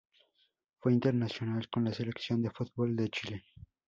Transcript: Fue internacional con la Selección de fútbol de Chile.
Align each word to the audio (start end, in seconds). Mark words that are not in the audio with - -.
Fue 0.79 0.93
internacional 0.93 1.69
con 1.69 1.83
la 1.83 1.93
Selección 1.93 2.41
de 2.41 2.49
fútbol 2.49 2.95
de 2.95 3.07
Chile. 3.09 3.43